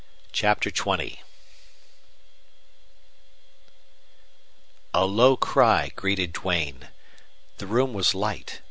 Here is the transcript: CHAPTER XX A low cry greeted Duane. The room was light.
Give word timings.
CHAPTER 0.31 0.71
XX 0.71 1.19
A 4.95 5.05
low 5.05 5.37
cry 5.37 5.91
greeted 5.95 6.33
Duane. 6.33 6.87
The 7.59 7.67
room 7.67 7.93
was 7.93 8.15
light. 8.15 8.59